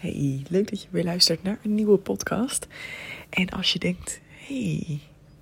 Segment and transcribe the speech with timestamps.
[0.00, 2.66] Hey, leuk dat je weer luistert naar een nieuwe podcast.
[3.30, 4.98] En als je denkt, hey,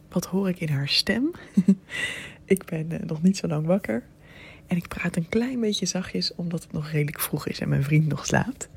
[0.09, 1.31] wat hoor ik in haar stem?
[2.45, 4.03] ik ben eh, nog niet zo lang wakker.
[4.67, 7.83] En ik praat een klein beetje zachtjes, omdat het nog redelijk vroeg is en mijn
[7.83, 8.69] vriend nog slaapt.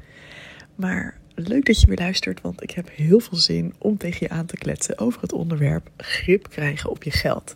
[0.75, 4.33] Maar leuk dat je weer luistert, want ik heb heel veel zin om tegen je
[4.33, 7.55] aan te kletsen over het onderwerp grip krijgen op je geld.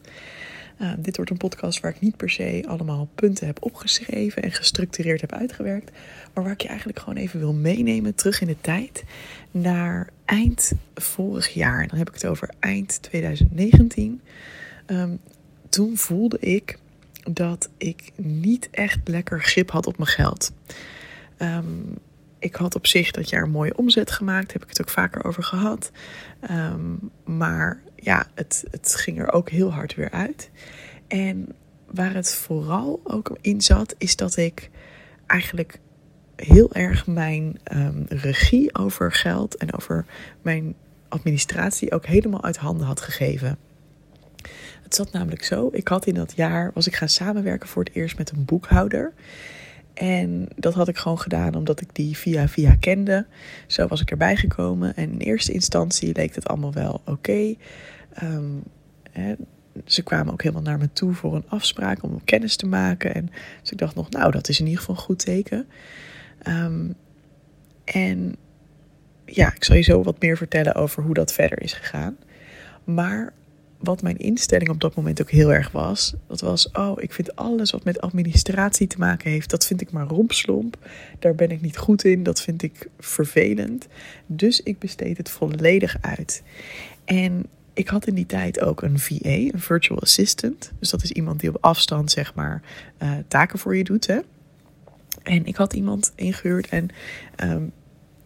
[0.81, 4.51] Uh, dit wordt een podcast waar ik niet per se allemaal punten heb opgeschreven en
[4.51, 5.91] gestructureerd heb uitgewerkt.
[6.33, 9.03] Maar waar ik je eigenlijk gewoon even wil meenemen terug in de tijd
[9.51, 11.87] naar eind vorig jaar.
[11.87, 14.21] Dan heb ik het over eind 2019.
[14.87, 15.15] Um, ehm,
[15.69, 16.77] toen voelde ik
[17.31, 20.51] dat ik niet echt lekker grip had op mijn geld.
[21.37, 21.97] Um,
[22.39, 25.23] ik had op zich dat jaar een mooie omzet gemaakt, heb ik het ook vaker
[25.25, 25.91] over gehad.
[26.51, 30.49] Um, maar ja, het, het ging er ook heel hard weer uit.
[31.07, 31.47] En
[31.91, 34.69] waar het vooral ook in zat, is dat ik
[35.25, 35.79] eigenlijk
[36.35, 40.05] heel erg mijn um, regie over geld en over
[40.41, 40.75] mijn
[41.07, 43.57] administratie ook helemaal uit handen had gegeven.
[44.83, 47.93] Het zat namelijk zo, ik had in dat jaar, was ik gaan samenwerken voor het
[47.93, 49.13] eerst met een boekhouder.
[49.93, 53.25] En dat had ik gewoon gedaan omdat ik die via via kende.
[53.67, 54.95] Zo was ik erbij gekomen.
[54.95, 57.55] En in eerste instantie leek het allemaal wel oké.
[58.15, 58.57] Ehm,
[59.85, 63.15] ze kwamen ook helemaal naar me toe voor een afspraak om kennis te maken.
[63.15, 63.29] En
[63.61, 65.67] dus ik dacht nog, nou, dat is in ieder geval een goed teken.
[66.41, 66.89] Ehm,
[67.83, 68.35] en
[69.25, 72.17] ja, ik zal je zo wat meer vertellen over hoe dat verder is gegaan.
[72.83, 73.33] Maar
[73.77, 77.35] wat mijn instelling op dat moment ook heel erg was, dat was, oh, ik vind
[77.35, 80.77] alles wat met administratie te maken heeft, dat vind ik maar rompslomp.
[81.19, 83.87] Daar ben ik niet goed in, dat vind ik vervelend.
[84.25, 86.43] Dus ik besteed het volledig uit.
[87.05, 90.71] En ik had in die tijd ook een VA, een virtual assistant.
[90.79, 92.61] Dus dat is iemand die op afstand, zeg maar,
[93.03, 94.07] uh, taken voor je doet.
[94.07, 94.19] Hè?
[95.23, 96.89] En ik had iemand ingehuurd en
[97.43, 97.71] um,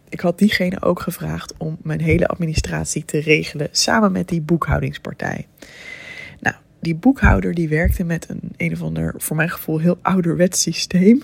[0.08, 5.46] ik had diegene ook gevraagd om mijn hele administratie te regelen samen met die boekhoudingspartij.
[6.80, 11.22] Die boekhouder die werkte met een een of ander, voor mijn gevoel, heel ouderwets systeem.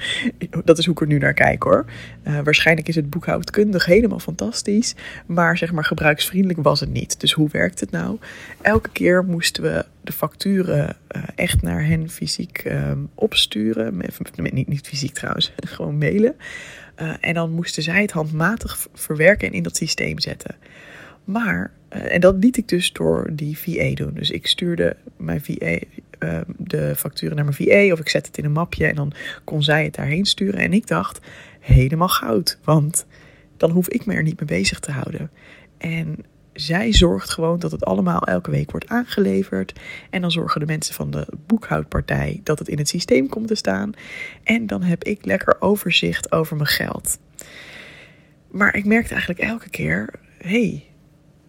[0.64, 1.84] dat is hoe ik er nu naar kijk hoor.
[2.24, 4.94] Uh, waarschijnlijk is het boekhoudkundig helemaal fantastisch,
[5.26, 7.20] maar zeg maar gebruiksvriendelijk was het niet.
[7.20, 8.18] Dus hoe werkt het nou?
[8.60, 14.02] Elke keer moesten we de facturen uh, echt naar hen fysiek uh, opsturen.
[14.34, 16.34] Niet, niet fysiek trouwens, gewoon mailen.
[17.02, 20.54] Uh, en dan moesten zij het handmatig verwerken en in dat systeem zetten.
[21.24, 24.14] Maar, en dat liet ik dus door die VA doen.
[24.14, 25.78] Dus ik stuurde mijn VA, uh,
[26.18, 29.12] eh, de facturen naar mijn VA of ik zette het in een mapje en dan
[29.44, 30.60] kon zij het daarheen sturen.
[30.60, 31.20] En ik dacht,
[31.60, 33.06] helemaal goud, want
[33.56, 35.30] dan hoef ik me er niet mee bezig te houden.
[35.78, 39.80] En zij zorgt gewoon dat het allemaal elke week wordt aangeleverd.
[40.10, 43.54] En dan zorgen de mensen van de boekhoudpartij dat het in het systeem komt te
[43.54, 43.92] staan.
[44.42, 47.18] En dan heb ik lekker overzicht over mijn geld.
[48.50, 50.84] Maar ik merkte eigenlijk elke keer: hey,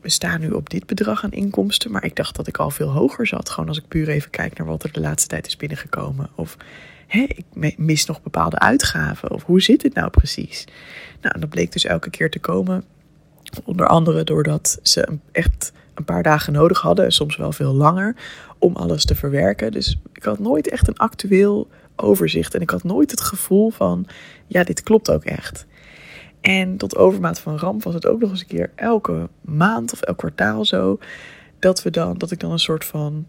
[0.05, 1.91] we staan nu op dit bedrag aan inkomsten.
[1.91, 3.49] Maar ik dacht dat ik al veel hoger zat.
[3.49, 6.29] Gewoon als ik puur even kijk naar wat er de laatste tijd is binnengekomen.
[6.35, 6.57] Of
[7.07, 9.31] hé, ik mis nog bepaalde uitgaven.
[9.31, 10.65] Of hoe zit het nou precies?
[11.21, 12.83] Nou, dat bleek dus elke keer te komen
[13.63, 18.15] Onder andere doordat ze echt een paar dagen nodig hadden, en soms wel veel langer,
[18.59, 19.71] om alles te verwerken.
[19.71, 22.55] Dus ik had nooit echt een actueel overzicht.
[22.55, 24.07] En ik had nooit het gevoel van,
[24.47, 25.65] ja, dit klopt ook echt.
[26.45, 30.01] En tot overmaat van ramp was het ook nog eens een keer elke maand of
[30.01, 30.99] elk kwartaal zo.
[31.59, 33.27] Dat, we dan, dat ik dan een soort van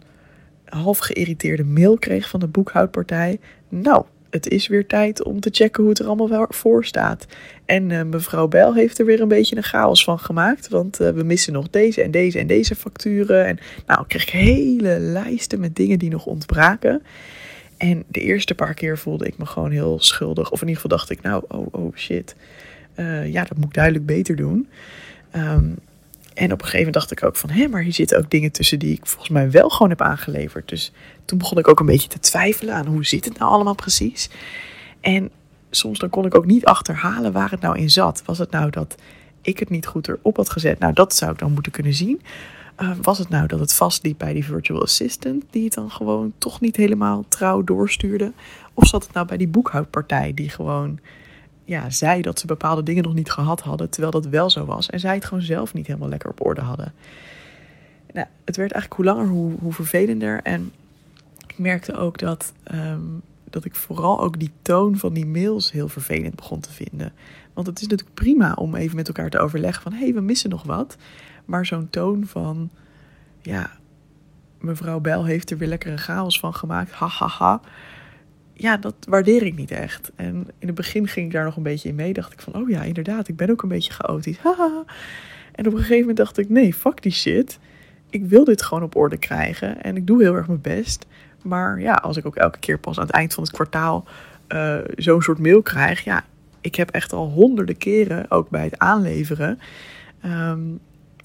[0.65, 3.41] half geïrriteerde mail kreeg van de boekhoudpartij.
[3.69, 7.27] Nou, het is weer tijd om te checken hoe het er allemaal voor staat.
[7.65, 10.69] En uh, mevrouw Bel heeft er weer een beetje een chaos van gemaakt.
[10.69, 13.47] Want uh, we missen nog deze en deze en deze facturen.
[13.47, 17.03] En nou, ik hele lijsten met dingen die nog ontbraken.
[17.77, 20.51] En de eerste paar keer voelde ik me gewoon heel schuldig.
[20.51, 22.37] Of in ieder geval dacht ik, nou, oh, oh shit.
[22.97, 24.69] Uh, ja, dat moet ik duidelijk beter doen.
[25.37, 25.77] Um,
[26.35, 28.53] En op een gegeven moment dacht ik ook van, hé, maar hier zitten ook dingen
[28.53, 30.69] tussen die ik volgens mij wel gewoon heb aangeleverd.
[30.69, 30.93] Dus
[31.25, 34.31] toen begon ik ook een beetje te twijfelen aan hoe zit het nou allemaal precies.
[35.01, 35.31] En
[35.71, 38.23] soms dan kon ik ook niet achterhalen waar het nou in zat.
[38.25, 38.95] Was het nou dat
[39.43, 40.79] ik het niet goed erop had gezet?
[40.79, 42.21] Nou, dat zou ik dan moeten kunnen zien.
[42.81, 46.33] Uh, was het nou dat het vastliep bij die virtual assistant, die het dan gewoon
[46.39, 48.33] toch niet helemaal trouw doorstuurde?
[48.75, 50.99] Of zat het nou bij die boekhoudpartij, die gewoon
[51.67, 54.91] ja, zei dat ze bepaalde dingen nog niet gehad hadden, terwijl dat wel zo was.
[54.91, 56.93] En zij het gewoon zelf niet helemaal lekker op orde hadden.
[58.13, 60.41] Nou, het werd eigenlijk hoe langer, hoe, hoe vervelender.
[60.43, 60.73] En
[61.47, 65.89] ik merkte ook dat, um, dat ik vooral ook die toon van die mails heel
[65.89, 67.13] vervelend begon te vinden.
[67.53, 69.93] Want het is natuurlijk prima om even met elkaar te overleggen van...
[69.93, 70.97] hé, hey, we missen nog wat.
[71.45, 72.71] Maar zo'n toon van...
[73.43, 73.71] ja,
[74.61, 76.93] mevrouw Bel heeft er weer lekker een chaos van gemaakt.
[76.93, 77.61] Ha, ha, ha
[78.57, 80.13] ja, dat waardeer ik niet echt.
[80.17, 82.13] En in het begin ging ik daar nog een beetje in mee.
[82.13, 84.39] Dacht ik van, oh ja, inderdaad, ik ben ook een beetje chaotisch.
[84.39, 84.85] Haha.
[85.53, 87.59] En op een gegeven moment dacht ik, nee, fuck die shit.
[88.11, 89.83] Ik wil dit gewoon op orde krijgen.
[89.83, 91.07] En ik doe heel erg mijn best.
[91.43, 94.05] Maar ja, als ik ook elke keer pas aan het eind van het kwartaal
[94.49, 96.05] uh, zo'n soort mail krijg.
[96.05, 96.25] Ja,
[96.61, 99.59] ik heb echt al honderden keren, ook bij het aanleveren,
[100.25, 100.81] um,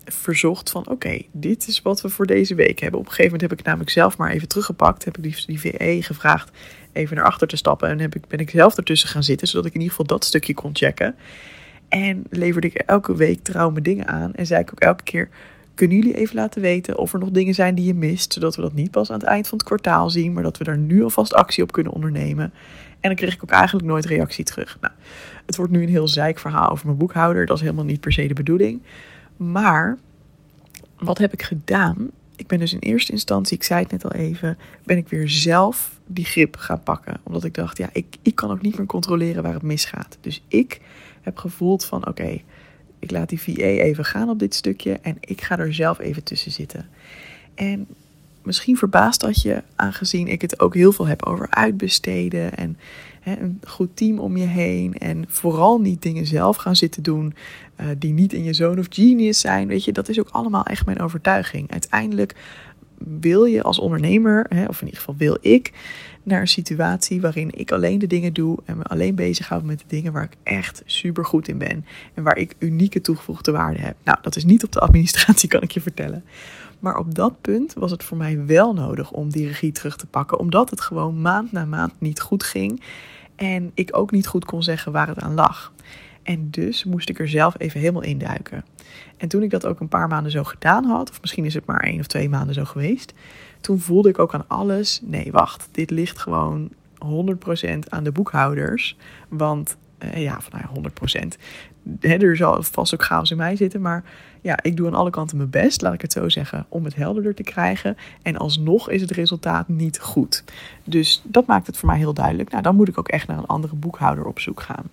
[0.05, 2.99] verzocht van oké, dit is wat we voor deze week hebben.
[2.99, 5.05] Op een gegeven moment heb ik namelijk zelf maar even teruggepakt.
[5.05, 6.51] Heb ik die, die VE gevraagd
[6.91, 7.89] even naar achter te stappen.
[7.89, 10.25] En heb ik, ben ik zelf ertussen gaan zitten, zodat ik in ieder geval dat
[10.25, 11.15] stukje kon checken.
[11.89, 14.33] En leverde ik elke week trouw mijn dingen aan.
[14.33, 15.29] En zei ik ook elke keer,
[15.75, 18.33] kunnen jullie even laten weten of er nog dingen zijn die je mist.
[18.33, 20.63] Zodat we dat niet pas aan het eind van het kwartaal zien, maar dat we
[20.63, 22.53] daar nu alvast actie op kunnen ondernemen.
[22.99, 24.77] En dan kreeg ik ook eigenlijk nooit reactie terug.
[24.81, 24.93] Nou,
[25.45, 27.45] het wordt nu een heel zeikverhaal over mijn boekhouder.
[27.45, 28.81] Dat is helemaal niet per se de bedoeling.
[29.49, 29.97] Maar
[30.97, 32.09] wat heb ik gedaan?
[32.35, 35.29] Ik ben dus in eerste instantie, ik zei het net al even, ben ik weer
[35.29, 37.19] zelf die grip gaan pakken.
[37.23, 40.17] Omdat ik dacht, ja, ik, ik kan ook niet meer controleren waar het misgaat.
[40.21, 40.81] Dus ik
[41.21, 42.41] heb gevoeld van, oké,
[42.99, 46.23] ik laat die VA even gaan op dit stukje en ik ga er zelf even
[46.23, 46.89] tussen zitten.
[47.55, 47.87] En
[48.43, 52.77] misschien verbaast dat je, aangezien ik het ook heel veel heb over uitbesteden en
[53.21, 54.93] hè, een goed team om je heen.
[54.93, 57.33] En vooral niet dingen zelf gaan zitten doen
[57.79, 59.67] uh, die niet in je zone of genius zijn.
[59.67, 61.71] Weet je, dat is ook allemaal echt mijn overtuiging.
[61.71, 62.35] Uiteindelijk
[63.19, 65.71] wil je als ondernemer, hè, of in ieder geval wil ik,
[66.23, 69.85] naar een situatie waarin ik alleen de dingen doe en me alleen bezighoud met de
[69.87, 71.85] dingen waar ik echt super goed in ben.
[72.13, 73.95] En waar ik unieke toegevoegde waarde heb.
[74.03, 76.23] Nou, dat is niet op de administratie, kan ik je vertellen.
[76.81, 80.05] Maar op dat punt was het voor mij wel nodig om die regie terug te
[80.05, 82.81] pakken, omdat het gewoon maand na maand niet goed ging
[83.35, 85.73] en ik ook niet goed kon zeggen waar het aan lag.
[86.23, 88.65] En dus moest ik er zelf even helemaal induiken.
[89.17, 91.65] En toen ik dat ook een paar maanden zo gedaan had, of misschien is het
[91.65, 93.13] maar één of twee maanden zo geweest,
[93.61, 96.69] toen voelde ik ook aan alles: nee, wacht, dit ligt gewoon
[97.05, 98.97] 100% aan de boekhouders.
[99.29, 101.27] Want uh, ja, van nou ja, 100%.
[101.99, 104.03] He, er zal vast ook chaos in mij zitten, maar
[104.41, 106.95] ja, ik doe aan alle kanten mijn best, laat ik het zo zeggen, om het
[106.95, 107.97] helderder te krijgen.
[108.21, 110.43] En alsnog is het resultaat niet goed.
[110.83, 112.49] Dus dat maakt het voor mij heel duidelijk.
[112.49, 114.85] Nou, dan moet ik ook echt naar een andere boekhouder op zoek gaan.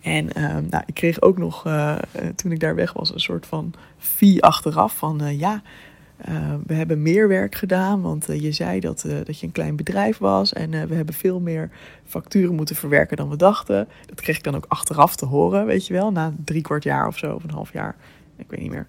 [0.00, 1.94] En uh, nou, ik kreeg ook nog, uh,
[2.36, 5.22] toen ik daar weg was, een soort van fee achteraf van
[6.24, 10.18] ja, we hebben meer werk gedaan, want je zei dat, dat je een klein bedrijf
[10.18, 11.70] was en we hebben veel meer
[12.04, 13.88] facturen moeten verwerken dan we dachten.
[14.06, 17.06] Dat kreeg ik dan ook achteraf te horen, weet je wel, na drie kwart jaar
[17.06, 17.96] of zo, of een half jaar,
[18.36, 18.86] ik weet niet meer.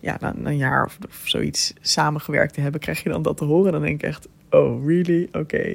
[0.00, 3.44] Ja, na, een jaar of, of, zoiets samengewerkt te hebben, krijg je dan dat te
[3.44, 3.72] horen.
[3.72, 5.28] Dan denk ik echt, oh really?
[5.32, 5.72] Oké.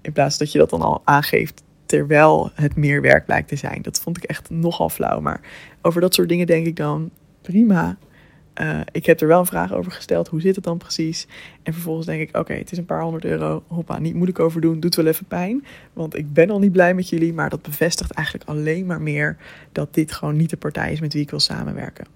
[0.00, 3.82] In plaats dat je dat dan al aangeeft terwijl het meer werk blijkt te zijn.
[3.82, 5.20] Dat vond ik echt nogal flauw.
[5.20, 5.40] Maar
[5.82, 7.10] over dat soort dingen denk ik dan
[7.42, 7.96] prima.
[8.60, 10.28] Uh, ik heb er wel een vraag over gesteld.
[10.28, 11.26] Hoe zit het dan precies?
[11.62, 13.62] En vervolgens denk ik: oké, het is een paar honderd euro.
[13.66, 14.80] Hoppa, niet moeilijk over doen.
[14.80, 15.64] Doet wel even pijn.
[15.92, 17.32] Want ik ben al niet blij met jullie.
[17.32, 19.36] Maar dat bevestigt eigenlijk alleen maar meer
[19.72, 22.06] dat dit gewoon niet de partij is met wie ik wil samenwerken.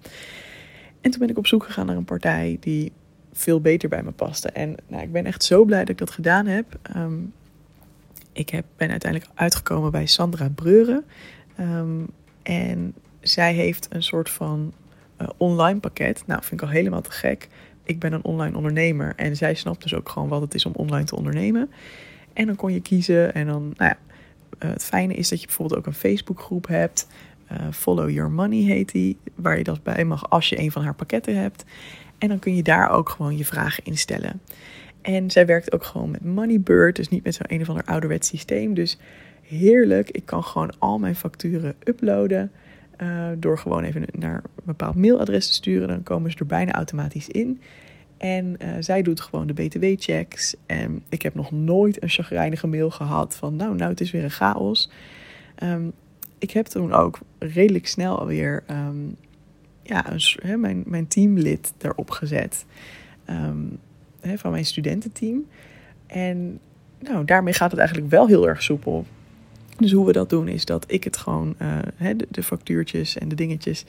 [1.01, 2.91] En toen ben ik op zoek gegaan naar een partij die
[3.33, 4.49] veel beter bij me paste.
[4.49, 6.79] En nou, ik ben echt zo blij dat ik dat gedaan heb.
[6.95, 7.33] Um,
[8.33, 11.05] ik heb, ben uiteindelijk uitgekomen bij Sandra Breuren.
[11.59, 12.07] Um,
[12.43, 14.73] en zij heeft een soort van
[15.21, 16.23] uh, online pakket.
[16.25, 17.47] Nou, vind ik al helemaal te gek.
[17.83, 20.73] Ik ben een online ondernemer en zij snapt dus ook gewoon wat het is om
[20.75, 21.69] online te ondernemen.
[22.33, 23.97] En dan kon je kiezen en dan, nou ja,
[24.65, 27.07] uh, het fijne is dat je bijvoorbeeld ook een Facebookgroep hebt.
[27.51, 30.83] Uh, Follow Your Money heet die, waar je dat bij mag als je een van
[30.83, 31.65] haar pakketten hebt.
[32.17, 34.41] En dan kun je daar ook gewoon je vragen instellen.
[35.01, 38.27] En zij werkt ook gewoon met Moneybird, dus niet met zo'n een of ander ouderwets
[38.27, 38.73] systeem.
[38.73, 38.97] Dus
[39.41, 42.51] heerlijk, ik kan gewoon al mijn facturen uploaden.
[43.01, 45.87] Uh, door gewoon even naar een bepaald mailadres te sturen.
[45.87, 47.61] Dan komen ze er bijna automatisch in.
[48.17, 50.55] En uh, zij doet gewoon de BTW-checks.
[50.65, 53.55] En ik heb nog nooit een chagrijnige mail gehad van...
[53.55, 54.89] nou, nou, het is weer een chaos.
[55.63, 55.91] Um,
[56.37, 59.15] ik heb toen ook redelijk snel alweer um,
[59.83, 60.05] ja,
[60.41, 62.65] een, mijn, mijn teamlid erop gezet.
[63.25, 63.65] Ehm,
[64.21, 65.45] van mijn studententeam.
[66.07, 66.59] En
[66.99, 69.05] nou, daarmee gaat het eigenlijk wel heel erg soepel.
[69.77, 71.77] Dus hoe we dat doen is dat ik het gewoon, uh,
[72.17, 73.85] de, de, factuurtjes en de dingetjes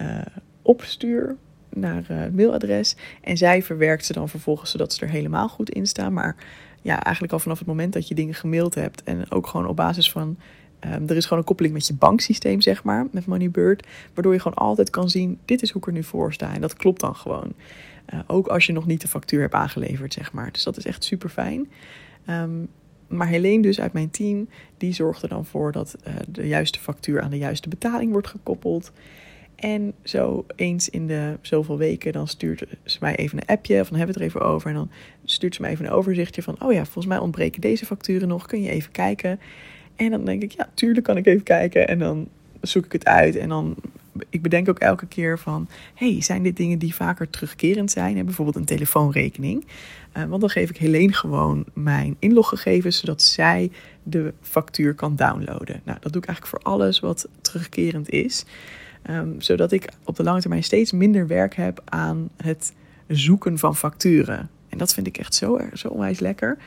[0.00, 0.18] uh,
[0.62, 1.36] opstuur
[1.68, 2.96] naar uh, het mailadres.
[3.20, 6.12] En zij verwerkt ze dan vervolgens zodat ze er helemaal goed in staan.
[6.12, 6.36] Maar
[6.82, 9.76] ja, eigenlijk al vanaf het moment dat je dingen gemaild hebt en ook gewoon op
[9.76, 10.36] basis van
[10.94, 13.86] Um, er is gewoon een koppeling met je banksysteem, zeg maar, met Moneybird.
[14.14, 16.54] Waardoor je gewoon altijd kan zien, dit is hoe ik er nu voor sta.
[16.54, 17.52] En dat klopt dan gewoon.
[18.26, 20.52] Ook als je nog niet de factuur hebt aangeleverd, zeg maar.
[20.52, 21.70] Dus dat is echt super fijn.
[22.30, 22.68] Um,
[23.08, 26.80] maar Helene dus uit mijn team, die zorgt er dan voor dat uh, de juiste
[26.80, 28.92] factuur aan de juiste betaling wordt gekoppeld.
[29.56, 33.84] En zo eens in de zoveel weken, dan stuurt ze mij even een appje, dan
[33.84, 34.68] hebben we het er even over.
[34.68, 34.90] En dan
[35.24, 38.46] stuurt ze mij even een overzichtje van, oh ja, volgens mij ontbreken deze facturen nog,
[38.46, 39.40] kun je even kijken.
[39.96, 41.88] En dan denk ik, ja, tuurlijk kan ik even kijken.
[41.88, 42.28] En dan
[42.60, 43.36] zoek ik het uit.
[43.36, 43.76] En dan,
[44.30, 48.24] ik bedenk ook elke keer van, hey, zijn dit dingen die vaker terugkerend zijn?
[48.24, 49.66] Bijvoorbeeld een telefoonrekening.
[50.16, 53.70] Uh, want dan geef ik Helene gewoon mijn inloggegevens, zodat zij
[54.02, 55.80] de factuur kan downloaden.
[55.84, 58.44] Nou, dat doe ik eigenlijk voor alles wat terugkerend is.
[59.10, 62.72] Um, zodat ik op de lange termijn steeds minder werk heb aan het
[63.08, 64.50] zoeken van facturen.
[64.68, 66.58] En dat vind ik echt zo, zo onwijs lekker.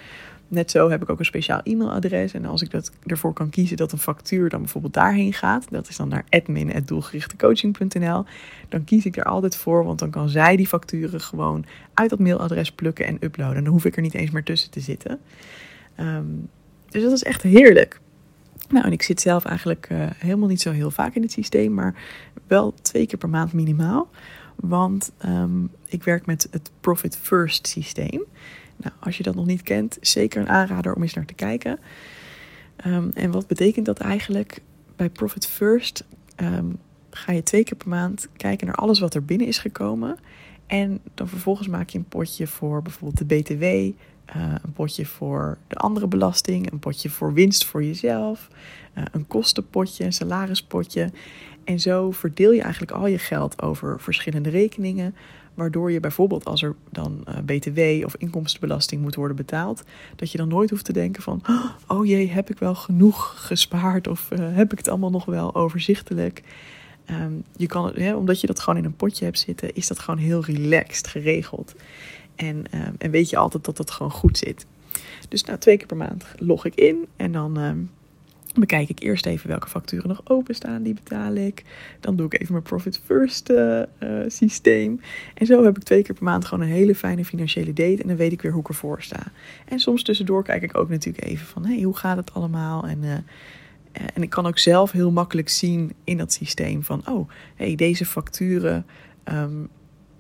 [0.49, 2.33] Net zo heb ik ook een speciaal e-mailadres.
[2.33, 5.89] En als ik dat ervoor kan kiezen dat een factuur dan bijvoorbeeld daarheen gaat, dat
[5.89, 8.25] is dan naar admin.doelgerichtecoaching.nl,
[8.69, 12.19] dan kies ik er altijd voor, want dan kan zij die facturen gewoon uit dat
[12.19, 13.63] mailadres plukken en uploaden.
[13.63, 15.19] Dan hoef ik er niet eens meer tussen te zitten.
[15.99, 16.49] Um,
[16.89, 17.99] dus dat is echt heerlijk.
[18.69, 21.73] Nou, en ik zit zelf eigenlijk uh, helemaal niet zo heel vaak in het systeem,
[21.73, 21.95] maar
[22.47, 24.09] wel twee keer per maand minimaal.
[24.55, 28.23] Want um, ik werk met het Profit First systeem.
[28.81, 31.79] Nou, als je dat nog niet kent, zeker een aanrader om eens naar te kijken.
[32.85, 34.61] Um, en wat betekent dat eigenlijk?
[34.95, 36.05] Bij Profit First
[36.35, 40.17] um, ga je twee keer per maand kijken naar alles wat er binnen is gekomen.
[40.67, 43.93] En dan vervolgens maak je een potje voor bijvoorbeeld de BTW, uh,
[44.35, 48.47] een potje voor de andere belasting, een potje voor winst voor jezelf,
[48.97, 51.11] uh, een kostenpotje, een salarispotje.
[51.63, 55.15] En zo verdeel je eigenlijk al je geld over verschillende rekeningen,
[55.59, 59.83] Waardoor je bijvoorbeeld als er dan uh, BTW of inkomstenbelasting moet worden betaald,
[60.15, 61.41] dat je dan nooit hoeft te denken van,
[61.87, 65.55] oh jee, heb ik wel genoeg gespaard of uh, heb ik het allemaal nog wel
[65.55, 66.43] overzichtelijk?
[67.11, 69.99] Um, je kan, hè, omdat je dat gewoon in een potje hebt zitten, is dat
[69.99, 71.75] gewoon heel relaxed geregeld.
[72.35, 74.65] En, um, en weet je altijd dat dat gewoon goed zit.
[75.29, 77.89] Dus nou, twee keer per maand log ik in en dan um,
[78.53, 81.63] bekijk ik eerst even welke facturen nog openstaan, die betaal ik.
[81.99, 85.01] Dan doe ik even mijn Profit First uh, uh, systeem.
[85.33, 88.01] En zo heb ik twee keer per maand gewoon een hele fijne financiële date.
[88.01, 89.23] En dan weet ik weer hoe ik ervoor sta.
[89.65, 92.87] En soms tussendoor kijk ik ook natuurlijk even van, hey, hoe gaat het allemaal?
[92.87, 93.13] En, uh,
[94.13, 98.05] en ik kan ook zelf heel makkelijk zien in dat systeem van, oh, hey, deze
[98.05, 98.85] facturen,
[99.23, 99.69] um,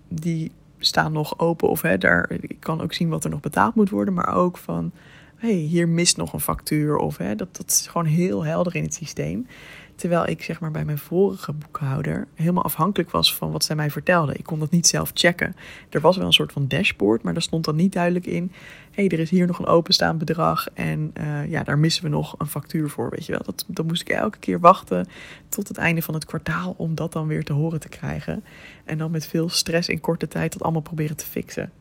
[0.07, 1.69] die staan nog open.
[1.69, 4.13] Of hè, daar, ik kan ook zien wat er nog betaald moet worden.
[4.13, 4.91] Maar ook van
[5.39, 6.97] hey, hier mist nog een factuur.
[6.97, 9.47] Of hè, dat, dat is gewoon heel helder in het systeem.
[9.95, 13.91] Terwijl ik zeg maar bij mijn vorige boekhouder helemaal afhankelijk was van wat zij mij
[13.91, 14.33] vertelde.
[14.33, 15.55] Ik kon dat niet zelf checken.
[15.89, 18.51] Er was wel een soort van dashboard, maar daar stond dan niet duidelijk in.
[18.91, 22.09] Hé, hey, er is hier nog een openstaand bedrag en uh, ja, daar missen we
[22.09, 23.41] nog een factuur voor, weet je wel.
[23.45, 25.07] Dat, dan moest ik elke keer wachten
[25.49, 28.43] tot het einde van het kwartaal om dat dan weer te horen te krijgen.
[28.85, 31.71] En dan met veel stress in korte tijd dat allemaal proberen te fixen.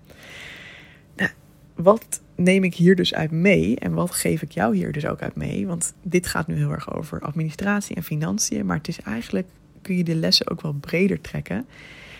[1.82, 5.23] Wat neem ik hier dus uit mee en wat geef ik jou hier dus ook
[5.23, 5.66] uit mee?
[5.66, 9.47] Want dit gaat nu heel erg over administratie en financiën, maar het is eigenlijk
[9.82, 11.66] kun je de lessen ook wel breder trekken.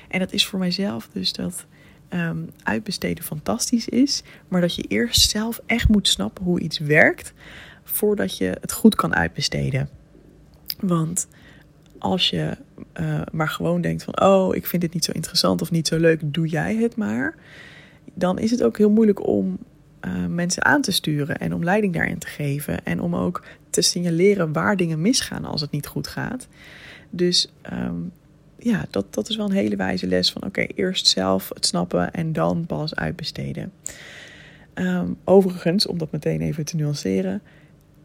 [0.09, 1.67] En dat is voor mijzelf dus dat
[2.11, 7.33] um, uitbesteden fantastisch is, maar dat je eerst zelf echt moet snappen hoe iets werkt
[7.85, 9.89] voordat je het goed kan uitbesteden.
[10.81, 11.29] Want
[11.99, 12.57] als je
[13.01, 15.99] uh, maar gewoon denkt van, oh, ik vind dit niet zo interessant of niet zo
[15.99, 17.35] leuk, doe jij het maar.
[18.15, 19.59] Dan is het ook heel moeilijk om
[20.07, 22.85] uh, mensen aan te sturen en om leiding daarin te geven.
[22.85, 26.49] En om ook te signaleren waar dingen misgaan als het niet goed gaat.
[27.11, 28.13] Dus um,
[28.59, 32.13] ja, dat, dat is wel een hele wijze les van oké, eerst zelf het snappen
[32.13, 33.73] en dan pas uitbesteden.
[34.75, 37.43] Um, overigens, om dat meteen even te nuanceren.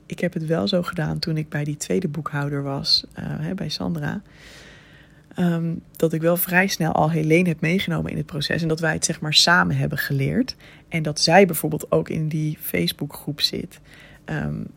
[0.05, 3.69] Ik heb het wel zo gedaan toen ik bij die tweede boekhouder was, hè, bij
[3.69, 4.21] Sandra.
[5.39, 8.61] Um, dat ik wel vrij snel al Helene heb meegenomen in het proces.
[8.61, 10.55] En dat wij het zeg maar samen hebben geleerd.
[10.89, 13.79] En dat zij bijvoorbeeld ook in die Facebookgroep zit.
[14.25, 14.67] Um,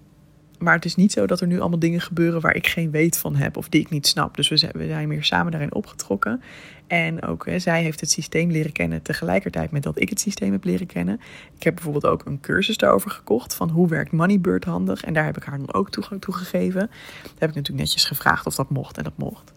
[0.58, 3.18] maar het is niet zo dat er nu allemaal dingen gebeuren waar ik geen weet
[3.18, 4.36] van heb of die ik niet snap.
[4.36, 6.40] Dus we zijn, we zijn meer samen daarin opgetrokken.
[6.86, 10.52] En ook hè, zij heeft het systeem leren kennen tegelijkertijd met dat ik het systeem
[10.52, 11.20] heb leren kennen.
[11.56, 15.04] Ik heb bijvoorbeeld ook een cursus daarover gekocht van hoe werkt Moneybird handig.
[15.04, 16.80] En daar heb ik haar dan ook toegang toe gegeven.
[16.80, 19.52] Daar heb ik natuurlijk netjes gevraagd of dat mocht en dat mocht.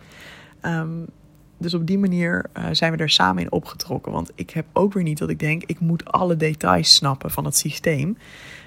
[0.65, 1.05] Um,
[1.57, 4.11] dus op die manier uh, zijn we er samen in opgetrokken.
[4.11, 7.45] Want ik heb ook weer niet dat ik denk, ik moet alle details snappen van
[7.45, 8.17] het systeem.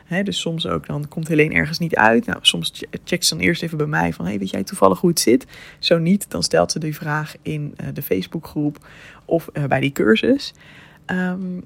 [0.04, 2.26] Hè, dus soms ook, dan komt Helene ergens niet uit.
[2.26, 5.11] Nou, soms checkt ze dan eerst even bij mij van, hey, weet jij toevallig hoe
[5.11, 5.46] het zit?
[5.78, 8.87] Zo niet, dan stelt ze die vraag in uh, de Facebookgroep
[9.25, 10.54] of uh, bij die cursus.
[11.06, 11.64] Um,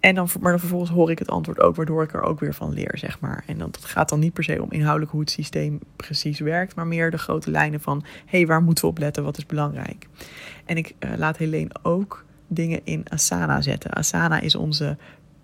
[0.00, 2.54] en dan, maar dan vervolgens hoor ik het antwoord ook, waardoor ik er ook weer
[2.54, 3.44] van leer, zeg maar.
[3.46, 6.74] En dan, het gaat dan niet per se om inhoudelijk hoe het systeem precies werkt,
[6.74, 9.46] maar meer de grote lijnen van, hé, hey, waar moeten we op letten, wat is
[9.46, 10.08] belangrijk?
[10.64, 13.90] En ik uh, laat Helene ook dingen in Asana zetten.
[13.90, 14.96] Asana is onze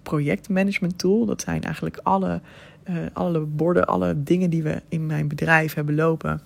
[0.02, 1.26] projectmanagement tool.
[1.26, 2.40] Dat zijn eigenlijk alle,
[2.88, 6.40] uh, alle borden, alle dingen die we in mijn bedrijf hebben lopen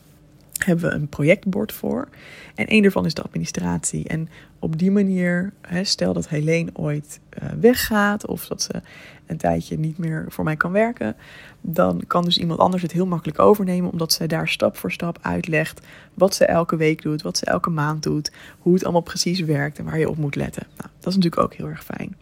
[0.65, 2.09] hebben we een projectbord voor.
[2.55, 4.09] En één daarvan is de administratie.
[4.09, 5.53] En op die manier,
[5.83, 8.83] stel dat Helene ooit uh, weggaat of dat ze
[9.27, 11.17] een tijdje niet meer voor mij kan werken,
[11.61, 15.19] dan kan dus iemand anders het heel makkelijk overnemen, omdat zij daar stap voor stap
[15.21, 15.81] uitlegt
[16.15, 19.79] wat ze elke week doet, wat ze elke maand doet, hoe het allemaal precies werkt
[19.79, 20.67] en waar je op moet letten.
[20.77, 22.17] Nou, dat is natuurlijk ook heel erg fijn.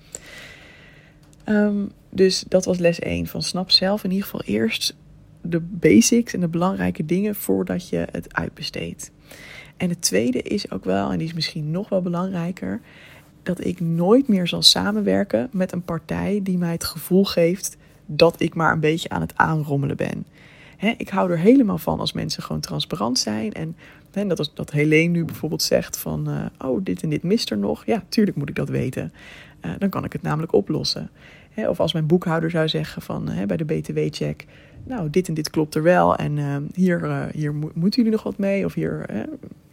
[1.44, 4.96] Um, dus dat was les 1 van snap zelf in ieder geval eerst
[5.40, 9.10] de basics en de belangrijke dingen voordat je het uitbesteedt.
[9.76, 12.80] En het tweede is ook wel, en die is misschien nog wel belangrijker,
[13.42, 17.76] dat ik nooit meer zal samenwerken met een partij die mij het gevoel geeft
[18.06, 20.26] dat ik maar een beetje aan het aanrommelen ben.
[20.96, 23.52] ik hou er helemaal van als mensen gewoon transparant zijn.
[23.52, 23.76] En
[24.10, 27.58] dat, is, dat Helene nu bijvoorbeeld zegt van, uh, oh, dit en dit mist er
[27.58, 27.86] nog.
[27.86, 29.12] Ja, tuurlijk moet ik dat weten.
[29.62, 31.10] Uh, dan kan ik het namelijk oplossen.
[31.56, 34.46] of als mijn boekhouder zou zeggen van, bij de BTW-check,
[34.84, 38.16] nou, dit en dit klopt er wel en uh, hier, uh, hier mo moeten jullie
[38.16, 39.26] nog wat mee of hier,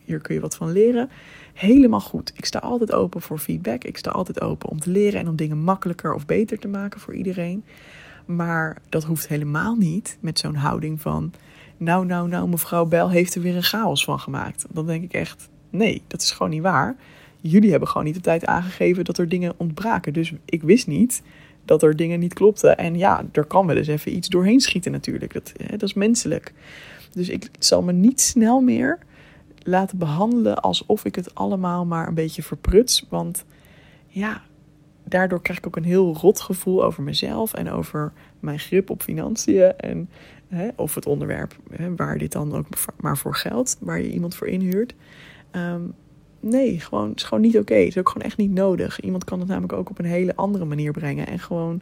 [0.06, 1.10] hier kun je wat van leren.
[1.54, 2.32] Helemaal goed.
[2.36, 3.84] Ik sta altijd open voor feedback.
[3.84, 7.00] Ik sta altijd open om te leren en om dingen makkelijker of beter te maken
[7.00, 7.64] voor iedereen.
[8.26, 11.34] Maar dat hoeft helemaal niet met zo'n houding van,
[11.78, 14.66] nou, nou, nou, mevrouw Bel heeft er weer een chaos van gemaakt.
[14.70, 16.96] Dan denk ik echt, nee, dat is gewoon niet waar.
[17.42, 20.14] Jullie hebben gewoon niet de tijd aangegeven dat er dingen ontbraken.
[20.14, 21.22] Dus ik wist niet
[21.66, 22.78] dat er dingen niet klopten.
[22.78, 25.34] En ja, er kan wel eens even iets doorheen schieten natuurlijk.
[25.34, 26.54] Dat, hè, dat is menselijk.
[27.12, 29.00] Dus ik zal me niet snel meer
[29.64, 33.06] laten behandelen alsof ik het allemaal maar een beetje verpruts.
[33.10, 33.46] Want
[34.08, 34.42] ja,
[35.04, 39.04] daardoor krijg ik ook een heel rot gevoel over mezelf en over mijn grip op
[39.04, 39.78] financiën.
[39.78, 40.10] En
[40.48, 42.68] hè, of het onderwerp hè, waar dit dan ook
[43.00, 44.94] maar voor geldt, waar je iemand voor inhuurt.
[45.52, 45.94] Um,
[46.46, 47.76] nee, gewoon, het is gewoon niet oké.
[47.76, 49.00] Het is ook gewoon echt niet nodig.
[49.02, 51.28] Iemand kan het namelijk ook op een hele andere manier brengen.
[51.28, 51.82] En gewoon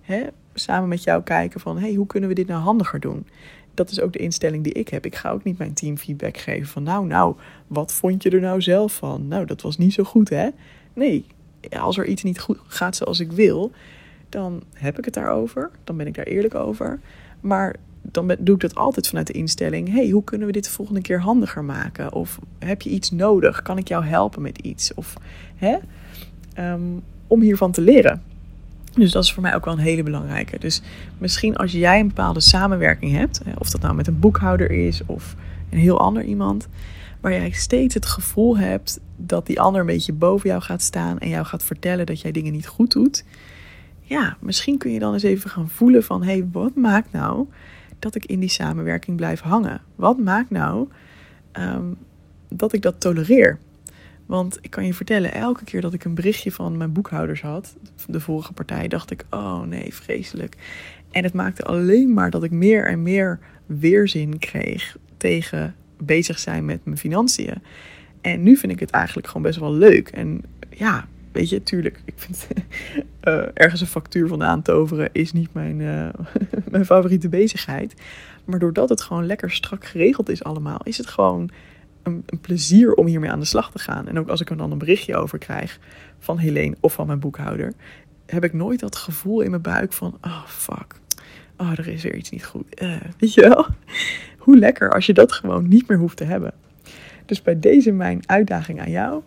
[0.00, 3.26] hè, samen met jou kijken van, hey, hoe kunnen we dit nou handiger doen?
[3.74, 5.06] Dat is ook de instelling die ik heb.
[5.06, 8.40] Ik ga ook niet mijn team feedback geven van, nou, nou, wat vond je er
[8.40, 9.28] nou zelf van?
[9.28, 10.48] Nou, dat was niet zo goed, hè?
[10.92, 11.26] Nee,
[11.70, 13.72] als er iets niet goed gaat zoals ik wil,
[14.28, 15.70] dan heb ik het daarover.
[15.84, 17.00] Dan ben ik daar eerlijk over.
[17.40, 17.76] Maar
[18.10, 21.00] dan doe ik dat altijd vanuit de instelling: hey, hoe kunnen we dit de volgende
[21.00, 22.12] keer handiger maken?
[22.12, 23.62] Of heb je iets nodig?
[23.62, 24.94] Kan ik jou helpen met iets?
[24.94, 25.14] Of
[25.56, 25.76] hè,
[26.72, 28.22] um, om hiervan te leren.
[28.94, 30.58] Dus dat is voor mij ook wel een hele belangrijke.
[30.58, 30.82] Dus
[31.18, 35.34] misschien als jij een bepaalde samenwerking hebt, of dat nou met een boekhouder is of
[35.70, 36.68] een heel ander iemand,
[37.20, 41.18] waar jij steeds het gevoel hebt dat die ander een beetje boven jou gaat staan
[41.18, 43.24] en jou gaat vertellen dat jij dingen niet goed doet.
[44.00, 47.46] Ja, misschien kun je dan eens even gaan voelen van hé, hey, wat maakt nou
[48.04, 49.80] dat ik in die samenwerking blijf hangen?
[49.94, 50.88] Wat maakt nou
[51.52, 51.96] um,
[52.48, 53.58] dat ik dat tolereer?
[54.26, 57.76] Want ik kan je vertellen, elke keer dat ik een berichtje van mijn boekhouders had,
[58.06, 60.56] de vorige partij, dacht ik: oh nee, vreselijk.
[61.10, 66.64] En het maakte alleen maar dat ik meer en meer weerzin kreeg tegen bezig zijn
[66.64, 67.62] met mijn financiën.
[68.20, 70.08] En nu vind ik het eigenlijk gewoon best wel leuk.
[70.08, 72.46] En ja, weet je, tuurlijk, ik vind
[73.24, 76.08] uh, ergens een factuur vandaan toveren is niet mijn, uh,
[76.70, 77.94] mijn favoriete bezigheid.
[78.44, 81.50] Maar doordat het gewoon lekker strak geregeld is allemaal, is het gewoon
[82.02, 84.08] een, een, plezier om hiermee aan de slag te gaan.
[84.08, 85.78] En ook als ik er dan een berichtje over krijg
[86.18, 87.72] van Helene of van mijn boekhouder,
[88.26, 90.94] heb ik nooit dat gevoel in mijn buik van, oh fuck,
[91.56, 92.82] oh er is weer iets niet goed.
[92.82, 93.66] Uh, weet je wel?
[94.38, 96.52] Hoe lekker als je dat gewoon niet meer hoeft te hebben.
[97.26, 99.22] Dus bij deze mijn uitdaging aan jou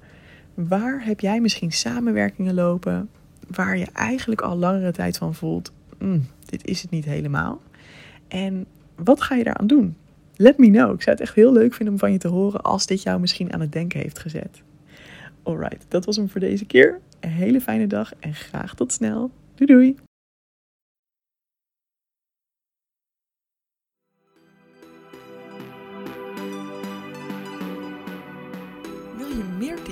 [0.66, 3.10] Waar heb jij misschien samenwerkingen lopen
[3.48, 7.62] waar je eigenlijk al langere tijd van voelt: mm, dit is het niet helemaal?
[8.28, 8.66] En
[8.96, 9.96] wat ga je daaraan doen?
[10.36, 10.94] Let me know.
[10.94, 13.20] Ik zou het echt heel leuk vinden om van je te horen als dit jou
[13.20, 14.62] misschien aan het denken heeft gezet.
[15.44, 17.00] Alright, dat was hem voor deze keer.
[17.20, 19.32] Een hele fijne dag en graag tot snel.
[19.56, 20.07] Doei doei!